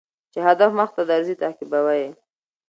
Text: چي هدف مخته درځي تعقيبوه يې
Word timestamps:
چي 0.31 0.39
هدف 0.47 0.71
مخته 0.79 1.01
درځي 1.11 1.35
تعقيبوه 1.41 1.93
يې 2.01 2.09